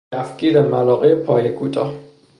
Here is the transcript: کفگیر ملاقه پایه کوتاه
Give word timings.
کفگیر 0.13 0.61
ملاقه 0.61 1.15
پایه 1.15 1.51
کوتاه 1.51 1.93